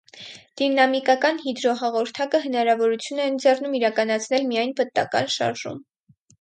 [0.61, 5.83] Դինամիկական հիդրոհաղորդակը հնարավորություն է ընձեռում իրականացնել միայն պտտական շարժում։